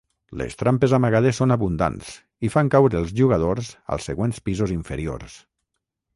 Les 0.41 0.55
trampes 0.59 0.95
amagades 0.97 1.41
són 1.41 1.53
abundants 1.55 2.09
i 2.49 2.51
fan 2.55 2.73
caure 2.77 2.99
els 3.01 3.13
jugadors 3.21 3.71
als 3.97 4.09
següents 4.13 4.43
pisos 4.49 4.75
inferiors. 4.79 5.39